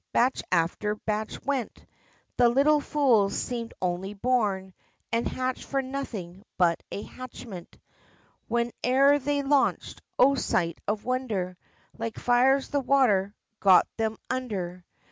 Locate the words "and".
5.11-5.27